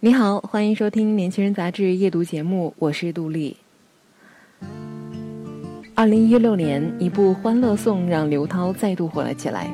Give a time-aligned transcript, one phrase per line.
[0.00, 3.56] 你好，欢迎收听《年轻人》杂志夜读节目，我是杜丽。
[5.96, 9.68] 二零一六年，一部《欢乐颂》让刘涛再度火了起来。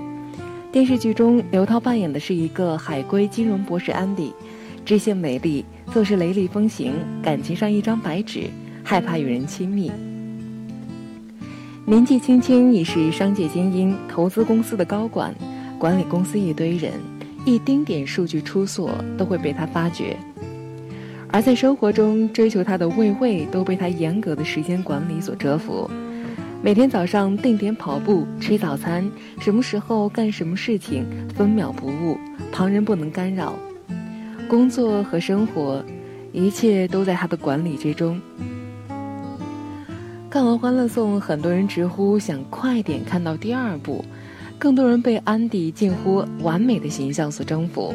[0.73, 4.33] 电视剧中，刘涛扮演的是一个海归金融博士安迪，
[4.83, 8.45] 知性美丽，做事雷厉风行，感情上一张白纸，
[8.83, 9.93] 害怕与人亲密。
[11.85, 15.35] 年纪轻轻已是商界精英，投资公司的高管，
[15.79, 16.95] 管理公司一堆人。
[17.45, 20.17] 一丁点数据出错都会被他发觉，
[21.29, 25.91] 而在生活中追求他的魏魏都被他严格的时间管理所折服。
[26.63, 29.07] 每天早上定点跑步、吃早餐，
[29.39, 32.17] 什么时候干什么事情分秒不误，
[32.51, 33.55] 旁人不能干扰。
[34.49, 35.85] 工作和生活，
[36.33, 38.19] 一切都在他的管理之中。
[40.31, 44.03] 看完《欢乐颂》，很多人直呼想快点看到第二部。
[44.65, 47.95] 更多人被安迪近乎完美的形象所征服，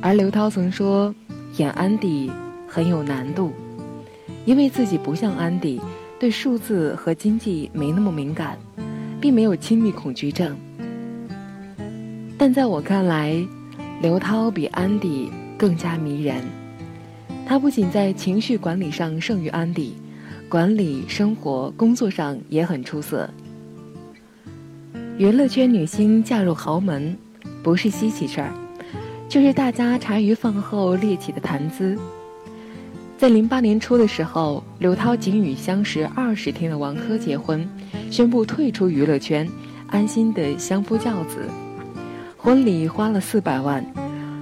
[0.00, 1.14] 而刘涛曾说，
[1.58, 2.28] 演安迪
[2.66, 3.52] 很有难度，
[4.46, 5.80] 因为自己不像安迪，
[6.18, 8.58] 对数字和经济没那么敏感，
[9.20, 10.56] 并没有亲密恐惧症。
[12.36, 13.40] 但在我看来，
[14.02, 16.42] 刘涛比安迪更加迷人。
[17.46, 19.94] 他不仅在情绪管理上胜于安迪，
[20.48, 23.30] 管理生活、工作上也很出色。
[25.16, 27.16] 娱乐圈女星嫁入豪门，
[27.62, 28.52] 不是稀奇事儿，
[29.28, 31.96] 就是大家茶余饭后列起的谈资。
[33.16, 37.64] 在零八年初的时候，刘涛仅与相识二十天的王珂结婚，
[38.10, 39.48] 宣布退出娱乐圈，
[39.86, 41.48] 安心的相夫教子。
[42.36, 43.86] 婚礼花了四百万，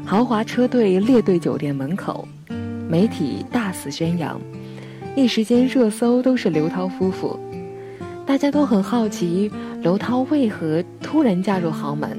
[0.06, 2.26] 豪华车队列队酒店门口，
[2.88, 4.40] 媒体大肆宣扬，
[5.14, 7.38] 一时间热搜都是刘涛夫妇。
[8.32, 9.52] 大家都很好奇。
[9.82, 12.18] 刘涛为何突然嫁入豪门？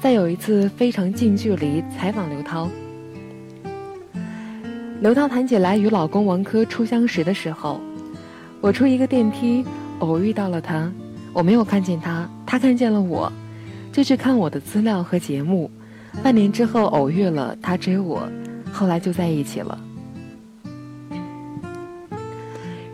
[0.00, 2.68] 在有一次非常近距离采访刘涛，
[5.00, 7.80] 刘涛谈起来与老公王珂初相识的时候，
[8.60, 9.64] 我出一个电梯
[9.98, 10.88] 偶遇到了他，
[11.32, 13.32] 我没有看见他，他看见了我，
[13.90, 15.68] 就去看我的资料和节目，
[16.22, 18.22] 半年之后偶遇了他追我，
[18.72, 19.76] 后来就在一起了。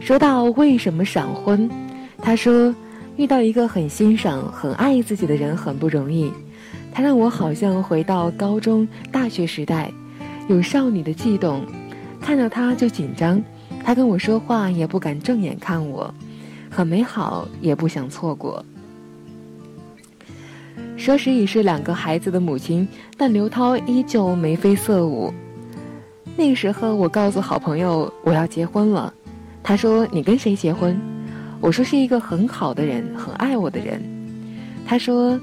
[0.00, 1.70] 说到为什么闪婚，
[2.22, 2.74] 他说。
[3.16, 6.32] 遇到一个很欣赏、很爱自己的人很不容易，
[6.90, 9.92] 他让我好像回到高中、大学时代，
[10.48, 11.62] 有少女的悸动，
[12.18, 13.42] 看到他就紧张，
[13.84, 16.14] 他跟我说话也不敢正眼看我，
[16.70, 18.64] 很美好，也不想错过。
[20.96, 22.88] 说时已是两个孩子的母亲，
[23.18, 25.30] 但刘涛依旧眉飞色舞。
[26.36, 29.12] 那个时候，我告诉好朋友我要结婚了，
[29.62, 30.98] 他说：“你跟谁结婚？”
[31.60, 34.02] 我说是一个很好的人，很爱我的人。
[34.86, 35.38] 他说，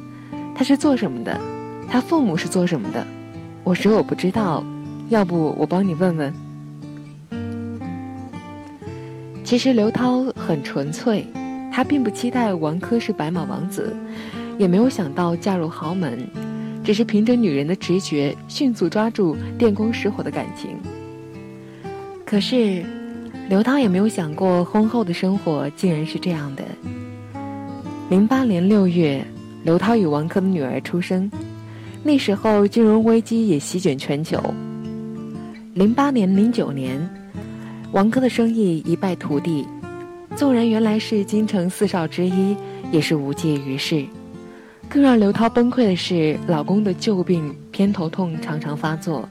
[0.56, 1.40] 他是做什么的？
[1.88, 3.06] 他父母是做什么的？
[3.64, 4.64] 我说我不知道，
[5.10, 6.34] 要不我帮你问问。
[9.44, 11.26] 其实刘涛很纯粹，
[11.72, 13.96] 他并不期待王珂是白马王子，
[14.58, 16.28] 也没有想到嫁入豪门，
[16.84, 20.72] 只是凭着女人的直觉，迅速抓住电光石火的感情。
[22.26, 22.84] 可是。
[23.50, 26.64] 刘涛也没有想过，婚后的生活竟然是这样的。
[28.10, 29.26] 零八年六月，
[29.64, 31.32] 刘涛与王珂的女儿出生，
[32.04, 34.38] 那时候金融危机也席卷全球。
[35.74, 37.10] 零八年、零九年，
[37.94, 39.66] 王珂的生意一败涂地，
[40.36, 42.54] 纵然原来是京城四少之一，
[42.92, 44.06] 也是无济于事。
[44.90, 49.28] 更让刘涛崩溃的是，老公的旧病偏头痛常常发作，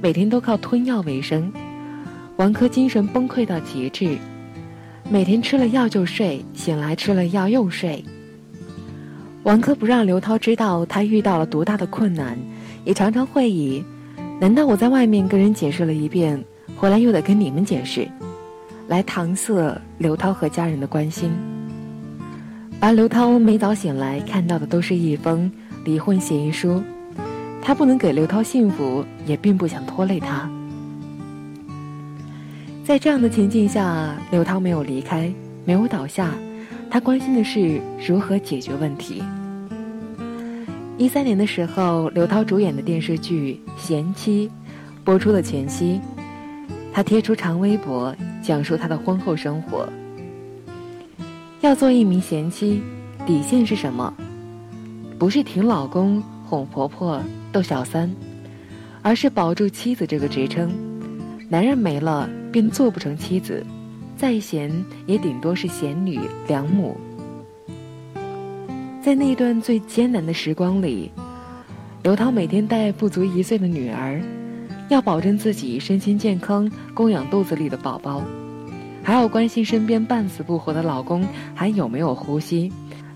[0.00, 1.52] 每天都靠吞药为生。
[2.38, 4.16] 王珂精神崩溃到极致，
[5.10, 8.04] 每天吃了药就睡，醒来吃了药又睡。
[9.42, 12.38] 王珂不让刘涛知道他遇到了多大的困难，
[12.84, 13.84] 也常常会以
[14.40, 16.40] “难道我在外面跟人解释了一遍，
[16.76, 18.08] 回来又得跟你们解释”，
[18.86, 21.32] 来搪塞刘涛和家人的关心。
[22.78, 25.50] 而刘涛每早醒来看到的都是一封
[25.84, 26.80] 离婚协议书，
[27.60, 30.48] 他不能给刘涛幸福，也并不想拖累他。
[32.88, 35.30] 在这样的情境下，刘涛没有离开，
[35.66, 36.32] 没有倒下，
[36.88, 39.22] 他关心的是如何解决问题。
[40.96, 44.48] 一三年的时候，刘涛主演的电视剧《贤妻》
[45.04, 46.00] 播出的前夕，
[46.90, 49.86] 她贴出长微博，讲述她的婚后生活。
[51.60, 52.80] 要做一名贤妻，
[53.26, 54.14] 底线是什么？
[55.18, 57.20] 不是挺老公、哄婆婆、
[57.52, 58.10] 逗小三，
[59.02, 60.87] 而是保住妻子这个职称。
[61.50, 63.64] 男人没了，便做不成妻子，
[64.18, 64.70] 再贤
[65.06, 66.94] 也顶多是贤女良母。
[69.02, 71.10] 在那段最艰难的时光里，
[72.02, 74.20] 刘涛每天带不足一岁的女儿，
[74.90, 78.22] 要保证自己身心健康，供养肚子里的宝宝，
[79.02, 81.24] 还要关心身边半死不活的老公
[81.54, 82.70] 还有没有呼吸，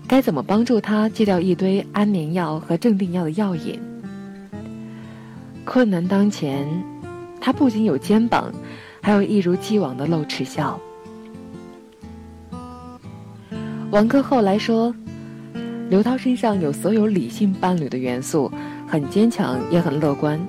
[0.07, 3.79] 该怎么帮助他戒掉一堆安眠药和镇定药的药瘾。
[5.65, 6.67] 困难当前，
[7.45, 8.49] 他不仅有肩膀，
[9.01, 10.79] 还有一如既往的露齿笑。
[13.91, 14.95] 王珂后来说。
[15.89, 18.49] 刘涛身上有所有理性伴侣的元素，
[18.87, 20.39] 很坚强，也很乐观。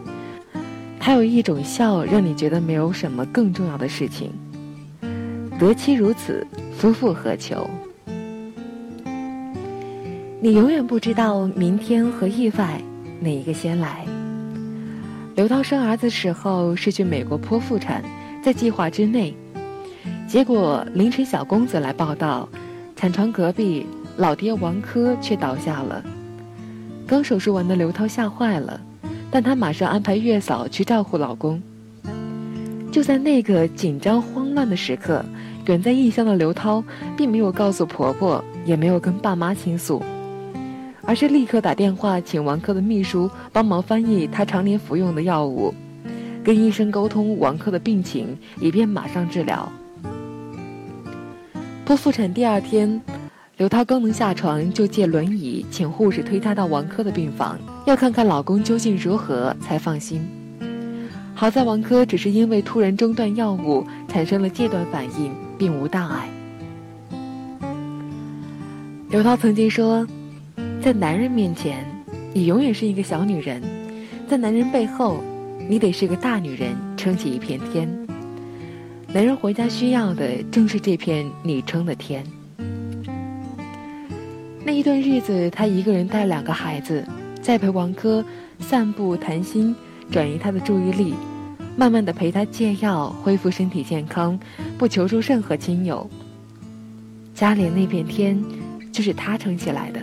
[0.99, 4.33] 他有一种笑，让你觉得没有什么更重要的事情。
[5.59, 6.47] 得妻如此，
[6.79, 7.69] 夫复何求？
[10.41, 12.81] 你永远不知道明天和意外
[13.21, 14.07] 哪一个先来。
[15.35, 18.05] 刘涛生儿子时候是去美国剖腹产，
[18.41, 19.35] 在计划之内，
[20.29, 22.49] 结果凌晨小公子来报道，
[22.95, 23.87] 产床隔壁。
[24.17, 26.01] 老爹王珂却倒下了。
[27.05, 28.81] 刚手术完的刘涛吓坏了，
[29.29, 31.61] 但她马上安排月嫂去照顾老公。
[32.93, 35.25] 就在那个紧张慌乱的时刻，
[35.67, 36.81] 远在异乡的刘涛
[37.17, 40.01] 并没有告诉婆婆，也没有跟爸妈倾诉，
[41.07, 45.75] 而是立刻打电话请王珂的秘书帮忙翻译她常年服用的药物，
[46.43, 49.71] 跟医生沟通王珂的病情，以便马上治疗。
[51.87, 53.01] 剖腹产第二天。
[53.57, 57.57] 刘涛刚能下床，就借轮椅请护士推她到王珂的病房，
[57.87, 60.29] 要看看老公究竟如何才放心。
[61.37, 66.29] 好在王珂只是因为突然中断药物产生了戒断反应，并无大碍。
[69.09, 70.05] 刘涛曾经说，
[70.85, 71.83] 在男人面前，
[72.35, 73.59] 你永远是一个小女人；
[74.29, 75.17] 在男人背后，
[75.67, 77.89] 你得是个大女人，撑起一片天。
[79.09, 82.23] 男人回家需要的正是这片你撑的天。
[84.63, 87.03] 那一段日子，她一个人带两个孩子，
[87.41, 88.23] 在陪王珂
[88.59, 89.75] 散步谈心，
[90.11, 91.15] 转移他的注意力，
[91.79, 94.39] 慢慢的陪他戒药，恢复身体健康，
[94.77, 96.07] 不求助任何亲友。
[97.35, 98.39] 家里那片天，
[98.93, 99.99] 就是他撑起来的。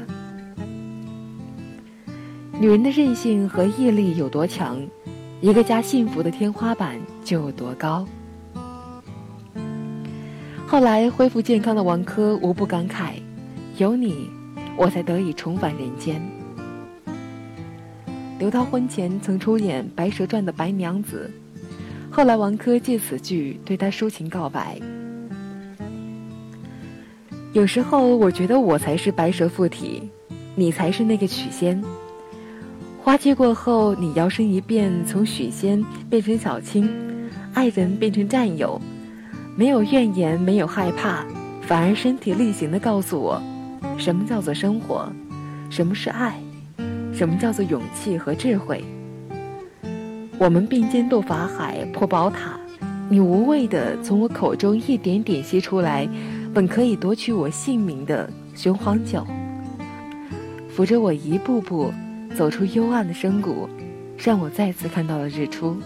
[2.62, 4.80] 女人的韧性和毅力有多强，
[5.42, 8.08] 一个家幸福的天花板就有多高。
[10.68, 13.14] 后来恢复健康的王珂无不感慨：
[13.80, 14.30] 有你。
[14.78, 16.22] 我才得以重返人间。
[18.38, 21.32] 刘涛婚前曾出演《白蛇传》的白娘子，
[22.12, 24.80] 后来王珂借此剧对她抒情告白。
[27.54, 30.08] 有时候我觉得我才是白蛇附体，
[30.54, 31.84] 你才是那个许仙。
[33.04, 36.88] 花期过后，你摇身一变，从许仙变成小青，
[37.52, 38.80] 爱人变成战友，
[39.56, 41.26] 没有怨言，没有害怕，
[41.64, 43.42] 反而身体力行的告诉我。
[43.98, 45.12] 什么叫做生活？
[45.72, 46.40] 什么是爱？
[47.12, 48.84] 什么叫做勇气和智慧？
[50.38, 52.52] 我们并肩渡法海、破宝塔，
[53.10, 56.08] 你无畏的从我口中一点点吸出来，
[56.54, 59.26] 本可以夺取我性命的雄黄酒，
[60.70, 61.92] 扶着我一步步
[62.36, 63.70] 走出幽暗的深谷，
[64.18, 65.78] 让我再次看到了日出。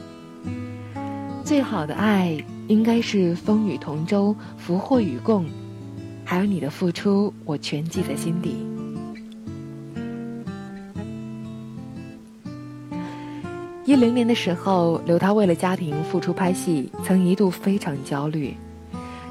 [1.44, 2.38] 最好的爱，
[2.68, 5.46] 应该是风雨同舟，福祸与共。
[6.24, 8.56] 还有你的付出，我全记在心底。
[13.86, 18.56] 一零年的时候，刘涛为了家庭付出拍戏，曾一度非常焦虑，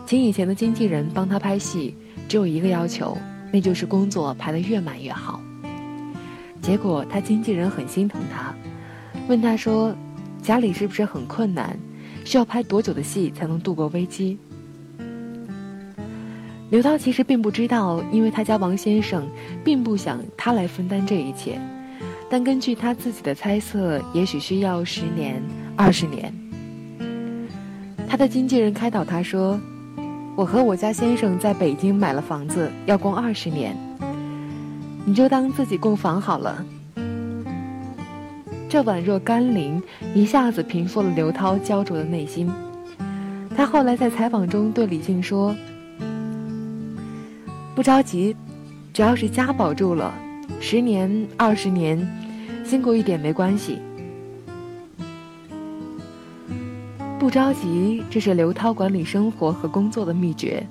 [0.06, 1.96] 请以前的经纪人帮他拍戏，
[2.28, 3.18] 只有一个要求，
[3.52, 5.40] 那就是工作排得越满越好。
[6.64, 8.54] 结果他经纪人很心疼他，
[9.28, 9.94] 问他说
[10.40, 11.78] ：“家里是不是很困难？
[12.24, 14.38] 需要拍多久的戏才能度过危机？”
[16.72, 19.28] 刘涛其实并不知道，因为他家王先生
[19.62, 21.60] 并不想他来分担这一切，
[22.30, 25.42] 但根据他自己的猜测，也许需要十年、
[25.76, 26.32] 二十年。
[28.08, 29.60] 他的经纪人开导他说
[30.34, 33.76] ：“我和我家先生在北京买了房子，要供二十年，
[35.04, 36.64] 你就当自己供房好了。”
[38.68, 39.80] 这宛若甘霖，
[40.14, 42.50] 一下子平复了刘涛焦灼的内心。
[43.56, 45.54] 他后来在采访中对李静说。
[47.74, 48.36] 不着急，
[48.92, 50.12] 只要是家保住了，
[50.60, 51.98] 十年、二十年，
[52.64, 53.78] 辛苦一点没关系。
[57.18, 60.66] 不着急，这是刘涛管理生活和工作的秘诀。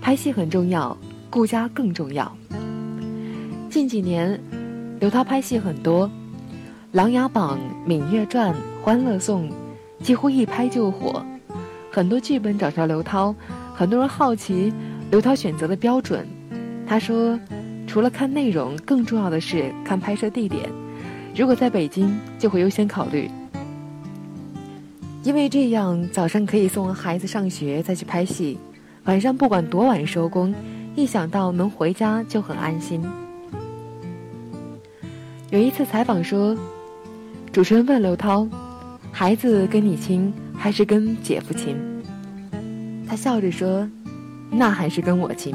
[0.00, 0.96] 拍戏很重要，
[1.28, 2.30] 顾家更重要。
[3.68, 4.40] 近几年，
[5.00, 6.08] 刘涛拍戏很多，
[6.92, 7.58] 《琅琊榜》
[7.90, 9.50] 《芈月传》《欢乐颂》，
[10.02, 11.24] 几乎一拍就火。
[11.90, 13.34] 很多剧本找上刘涛，
[13.74, 14.72] 很多人好奇
[15.10, 16.26] 刘涛选择的标准。
[16.86, 17.38] 他说，
[17.86, 20.70] 除了看内容，更重要的是看拍摄地点。
[21.34, 23.30] 如果在北京，就会优先考虑。
[25.22, 28.58] 因为这样，早上可以送孩子上学再去拍戏，
[29.04, 30.54] 晚上不管多晚收工，
[30.94, 33.02] 一想到能回家就很安心。
[35.56, 36.54] 有一次采访说，
[37.50, 38.46] 主持人问刘涛
[39.10, 41.74] ：“孩子跟你亲还是跟姐夫亲？”
[43.08, 43.88] 他笑着说
[44.52, 45.54] ：“那还是跟我亲。”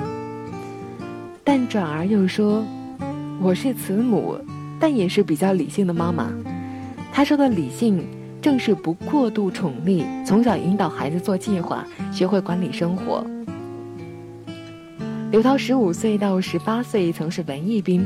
[1.46, 2.66] 但转而又说
[3.40, 4.36] ：“我是慈母，
[4.80, 6.34] 但也是比较理性的妈妈。”
[7.14, 8.04] 他说的理性。
[8.42, 13.24] 正是不过度宠溺，从小引导孩子做计划，学会管理生活。
[15.30, 18.04] 刘涛十五岁到十八岁曾是文艺兵，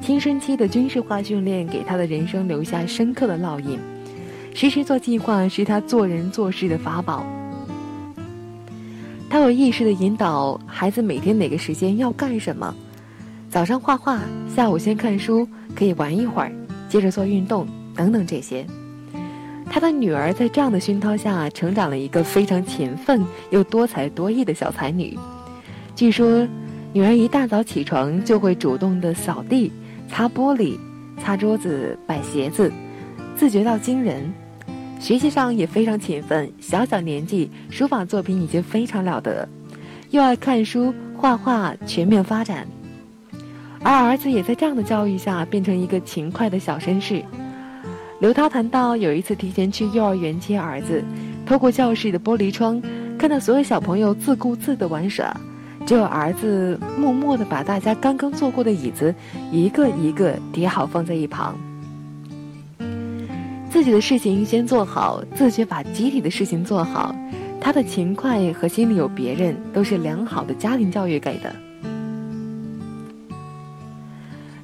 [0.00, 3.78] 青春期的军事化训练给他的人生留下深刻的烙印。
[4.54, 7.24] 时时做计划是他做人做事的法宝。
[9.28, 12.74] 他有意识的引导孩子每天哪个时间要干什么，
[13.48, 14.20] 早上画画，
[14.54, 16.50] 下午先看书，可以玩一会儿，
[16.88, 18.66] 接着做运动，等等这些。
[19.70, 25.16] 他的女儿在这样的熏陶下成长了一个非常勤奋又多才多艺的小才女。
[25.94, 26.44] 据说，
[26.92, 29.70] 女儿一大早起床就会主动的扫地、
[30.10, 30.76] 擦玻璃、
[31.22, 32.70] 擦桌子、摆鞋子，
[33.36, 34.30] 自觉到惊人。
[34.98, 39.48] 学习上也非常勤奋，小小年纪书法作品已经非常了得，
[40.10, 42.66] 又爱看书、画画，全面发展。
[43.82, 47.24] 而儿子也在这样的教育下变成一个勤快的小绅士。
[48.20, 51.02] 刘涛谈到，有一次提前去幼儿园接儿子，
[51.46, 52.82] 透过教室的玻璃窗，
[53.16, 55.34] 看到所有小朋友自顾自的玩耍，
[55.90, 59.12] 只有儿子默默的把大家刚刚坐过的椅子
[59.50, 61.58] 一个一个叠好放在一旁。
[63.68, 67.12] 自己的事情先做好，自觉把集体的事情做好。
[67.60, 71.52] 他的勤快和心里有别人，都是良好的家庭教育给的。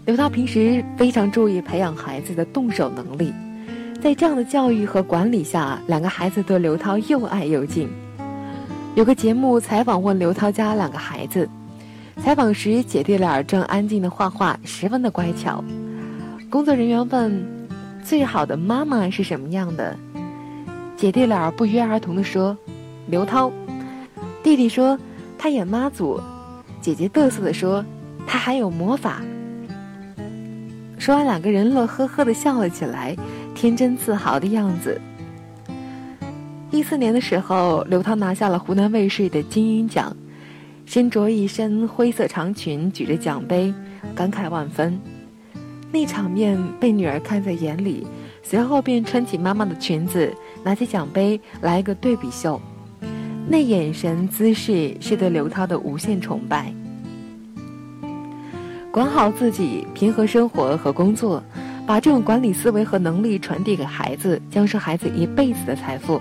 [0.05, 3.35] 刘涛平时非常注意培养孩子的动手能力。
[4.01, 7.89] 在这样的教育和管理下，两个孩子对刘涛又爱又敬。
[8.97, 11.47] 有个节目采访问刘涛家两个孩子，
[12.17, 15.63] 采访时姐弟俩正安静的画画，十分的乖巧。
[16.49, 17.47] 工作人员问
[18.03, 19.95] ：“最好的妈妈是什么样的？”
[20.97, 22.57] 姐弟俩不约而同的说
[23.07, 23.53] ：“刘涛。”
[24.43, 24.99] 弟弟说
[25.37, 26.19] ：“他演妈祖。”
[26.81, 27.85] 姐姐嘚瑟的说
[28.27, 29.21] ：“他还有魔法。”
[30.97, 33.15] 说完，两个人乐呵呵的笑了起来。
[33.55, 34.99] 天真自豪的样子。
[36.73, 40.15] 一四年的时候，刘涛拿下了湖南卫视的金鹰奖，
[40.85, 43.73] 身着一身灰色长裙，举着奖杯，
[44.15, 44.99] 感慨万分。
[45.93, 48.05] 那场面被女儿看在眼里，
[48.43, 52.61] 随后便穿起妈妈的裙子，拿起奖杯来个对比秀。
[53.49, 56.73] 那眼神姿势是对刘涛的无限崇拜。
[58.91, 61.43] 管好自己，平和生活和工作。
[61.87, 66.21] 把这种管理思维和能力传递给孩子，将是孩子一辈子的财富。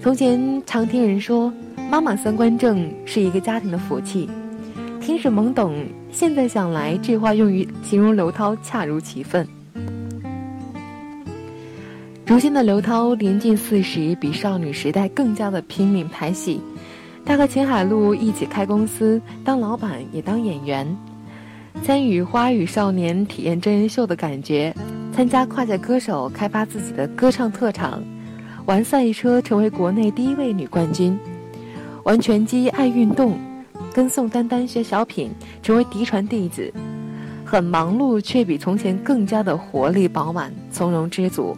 [0.00, 1.52] 从前常听人说，
[1.90, 4.30] 妈妈三观正是一个家庭的福气，
[5.00, 5.84] 听着懵懂。
[6.12, 9.46] 现在想来，这话用于形容刘涛恰如其分。
[12.24, 16.60] 如今的刘涛年近四十，比少女时代更加的拼命拍戏。
[17.24, 20.86] 他和秦海璐一起开公司，当老板也当演员。
[21.82, 24.72] 参与花语少年体验真人秀的感觉，
[25.12, 28.02] 参加跨界歌手开发自己的歌唱特长，
[28.68, 31.18] 玩赛车成为国内第一位女冠军，
[32.04, 33.38] 玩拳击爱运动，
[33.94, 35.30] 跟宋丹丹学小品
[35.62, 36.70] 成为嫡传弟子，
[37.46, 41.56] 很忙碌却比从前更加的活力饱满从容知足，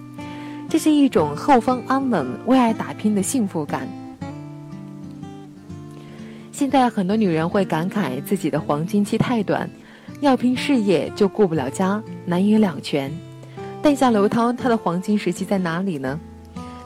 [0.68, 3.88] 这是一种后方安稳为爱打拼的幸福感。
[6.52, 9.68] 现在很多女人会感慨自己的黄金期太短。
[10.20, 13.10] 要拼事业就顾不了家，难以两全。
[13.82, 16.20] 但像刘涛，她的黄金时期在哪里呢？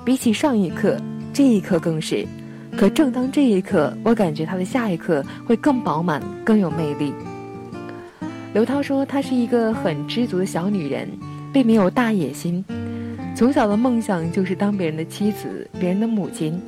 [0.05, 0.99] 比起上一刻，
[1.33, 2.27] 这一刻更是。
[2.77, 7.13] 可正当这一刻，我感觉她的下一刻会更饱满、更有魅力。
[8.53, 11.09] 刘涛说，她是一个很知足的小女人，
[11.53, 12.63] 并没有大野心。
[13.35, 16.61] 从小的梦想就是当别人的妻子、别人的母亲，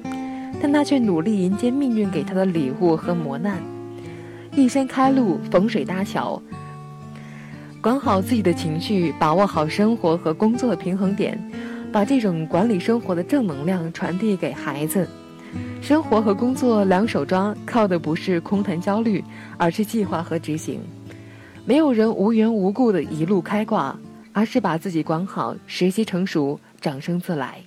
[0.63, 3.61] 但她却努力迎接命运给她的礼物和磨难，
[4.55, 6.41] 一生开路，逢水搭桥。
[7.83, 11.39] 管好自己的情绪，把握好生活和工作的平衡点，
[11.93, 15.09] 把这种管理生活的正能量传递给孩子。
[15.81, 19.25] 生活和工作两手抓，靠的不是空谈焦虑，
[19.57, 20.81] 而是计划和执行。
[21.65, 23.97] 没有人无缘无故的一路开挂，
[24.33, 27.61] 而是把自己管好，时机成熟，掌声自来。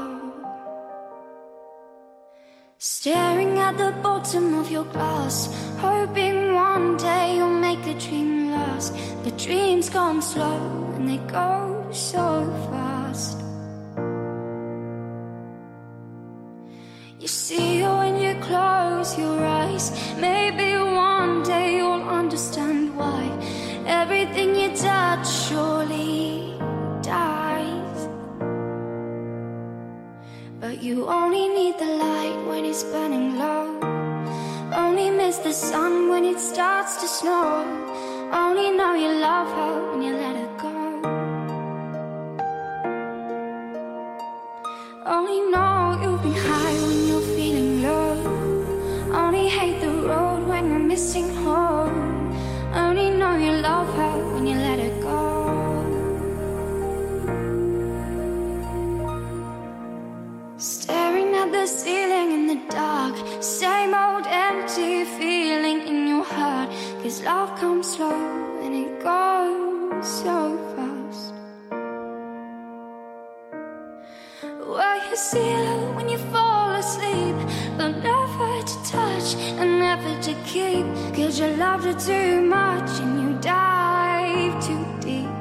[2.83, 5.47] Staring at the bottom of your glass,
[5.77, 8.95] hoping one day you'll make the dream last.
[9.23, 13.37] The dreams come slow and they go so fast.
[17.19, 20.40] You see when you close your eyes, maybe
[30.81, 33.77] you only need the light when it's burning low.
[34.73, 37.63] Only miss the sun when it starts to snow.
[38.33, 40.50] Only know you love her when you let her
[67.11, 71.33] Cause love comes slow and it goes so fast.
[74.41, 77.35] Well, you see love when you fall asleep.
[77.77, 80.85] But never to touch and never to keep.
[81.13, 85.35] Cause you loved her too much and you dive too deep.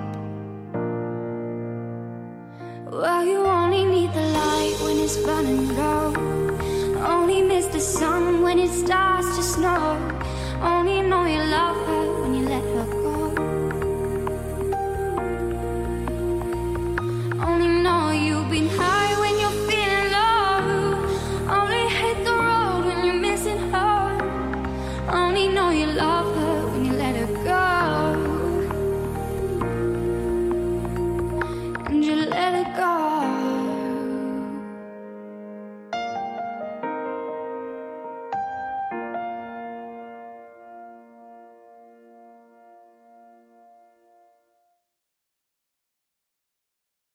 [2.91, 6.15] Well, you only need the light when it's burning low.
[7.07, 10.10] Only miss the sun when it starts to snow.